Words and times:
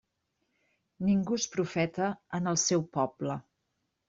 Ningú 1.09 1.37
és 1.41 1.45
profeta 1.57 2.09
en 2.39 2.53
el 2.53 2.59
seu 2.63 2.85
poble. 2.99 3.39